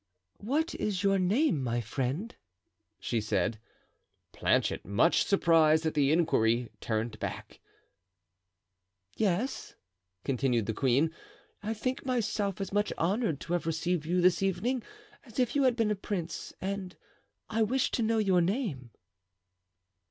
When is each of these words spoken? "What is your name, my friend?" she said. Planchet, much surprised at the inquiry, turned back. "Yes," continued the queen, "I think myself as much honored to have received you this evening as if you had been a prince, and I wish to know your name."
"What 0.39 0.73
is 0.73 1.03
your 1.03 1.19
name, 1.19 1.61
my 1.61 1.79
friend?" 1.79 2.35
she 2.99 3.21
said. 3.21 3.59
Planchet, 4.31 4.83
much 4.83 5.23
surprised 5.25 5.85
at 5.85 5.93
the 5.93 6.11
inquiry, 6.11 6.69
turned 6.81 7.19
back. 7.19 7.59
"Yes," 9.15 9.75
continued 10.23 10.65
the 10.65 10.73
queen, 10.73 11.13
"I 11.61 11.75
think 11.75 12.03
myself 12.03 12.59
as 12.59 12.73
much 12.73 12.91
honored 12.97 13.39
to 13.41 13.53
have 13.53 13.67
received 13.67 14.07
you 14.07 14.21
this 14.21 14.41
evening 14.41 14.81
as 15.23 15.37
if 15.37 15.55
you 15.55 15.61
had 15.65 15.75
been 15.75 15.91
a 15.91 15.95
prince, 15.95 16.51
and 16.59 16.97
I 17.47 17.61
wish 17.61 17.91
to 17.91 18.01
know 18.01 18.17
your 18.17 18.41
name." 18.41 18.89